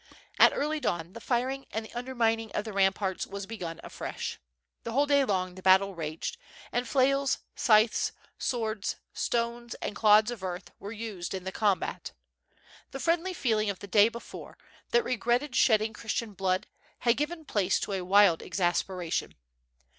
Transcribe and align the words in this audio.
■ 0.01 0.03
At 0.39 0.51
early 0.55 0.79
dawn 0.79 1.13
the 1.13 1.21
firing 1.21 1.67
and 1.69 1.85
the 1.85 1.93
undermining 1.93 2.51
of 2.53 2.63
the 2.65 2.73
ram 2.73 2.91
parts 2.91 3.27
was 3.27 3.45
begun 3.45 3.79
afresh. 3.83 4.39
The 4.83 4.93
whole 4.93 5.05
day 5.05 5.23
long 5.23 5.53
the 5.53 5.61
battle 5.61 5.93
raged, 5.93 6.37
and 6.71 6.87
flails, 6.87 7.37
scythes, 7.55 8.11
swords, 8.39 8.95
stones, 9.13 9.75
and 9.75 9.95
clods 9.95 10.31
of 10.31 10.43
earth, 10.43 10.71
were 10.79 10.91
used 10.91 11.35
in 11.35 11.43
the 11.43 11.51
combat. 11.51 12.13
The 12.89 12.99
friendly 12.99 13.35
feeling 13.35 13.69
of 13.69 13.77
the 13.77 13.85
day 13.85 14.09
before, 14.09 14.57
that 14.89 15.03
regretted 15.03 15.55
shedding 15.55 15.93
Christian 15.93 16.33
blood, 16.33 16.65
had 17.01 17.15
given 17.15 17.45
place 17.45 17.79
to 17.81 17.93
a 17.93 18.01
wild 18.01 18.41
exasperation. 18.41 19.35